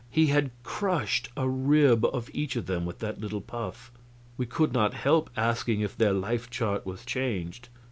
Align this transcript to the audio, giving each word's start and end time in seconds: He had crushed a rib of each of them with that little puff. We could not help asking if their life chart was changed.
He 0.09 0.25
had 0.33 0.49
crushed 0.63 1.29
a 1.37 1.47
rib 1.47 2.03
of 2.05 2.31
each 2.33 2.55
of 2.55 2.65
them 2.65 2.87
with 2.87 2.97
that 3.01 3.21
little 3.21 3.39
puff. 3.39 3.91
We 4.35 4.47
could 4.47 4.73
not 4.73 4.95
help 4.95 5.29
asking 5.37 5.81
if 5.81 5.95
their 5.95 6.11
life 6.11 6.49
chart 6.49 6.87
was 6.87 7.05
changed. 7.05 7.69